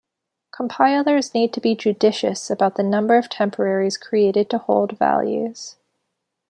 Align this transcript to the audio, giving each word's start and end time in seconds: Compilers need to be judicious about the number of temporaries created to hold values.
Compilers 0.49 1.31
need 1.35 1.53
to 1.53 1.61
be 1.61 1.75
judicious 1.75 2.49
about 2.49 2.73
the 2.73 2.81
number 2.81 3.19
of 3.19 3.29
temporaries 3.29 3.97
created 3.99 4.49
to 4.49 4.57
hold 4.57 4.97
values. 4.97 5.75